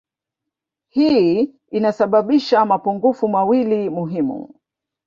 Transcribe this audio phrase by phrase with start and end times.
[0.87, 4.53] Hii inasababisha mapungufu mawili muhimu